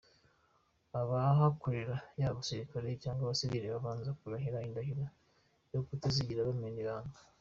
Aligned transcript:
Abahakorera 1.01 1.95
yaba 2.19 2.31
abasirikare 2.33 2.89
cyangwa 3.03 3.21
abasivili 3.23 3.67
babanza 3.73 4.09
kurahira 4.19 4.65
indahiro 4.67 5.05
yo 5.73 5.81
kutazigera 5.87 6.47
bamena 6.49 6.79
ibanga. 6.83 7.19